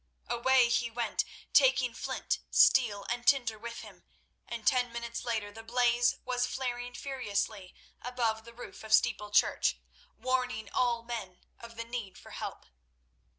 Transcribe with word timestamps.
Away 0.27 0.67
he 0.67 0.89
went, 0.89 1.23
taking 1.53 1.93
flint, 1.93 2.39
steel, 2.49 3.05
and 3.07 3.27
tinder 3.27 3.59
with 3.59 3.81
him, 3.81 4.01
and 4.47 4.65
ten 4.65 4.91
minutes 4.91 5.23
later 5.25 5.51
the 5.51 5.61
blaze 5.61 6.15
was 6.25 6.47
flaring 6.47 6.95
furiously 6.95 7.75
above 8.01 8.43
the 8.43 8.51
roof 8.55 8.83
of 8.83 8.93
Steeple 8.93 9.29
Church, 9.29 9.77
warning 10.17 10.71
all 10.71 11.03
men 11.03 11.41
of 11.59 11.77
the 11.77 11.85
need 11.85 12.17
for 12.17 12.31
help. 12.31 12.65